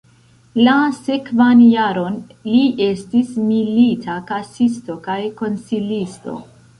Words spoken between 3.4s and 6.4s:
milita kasisto kaj konsilisto.